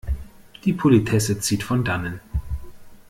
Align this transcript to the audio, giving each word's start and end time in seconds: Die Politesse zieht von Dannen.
Die 0.65 0.73
Politesse 0.73 1.37
zieht 1.37 1.61
von 1.61 1.83
Dannen. 1.83 2.21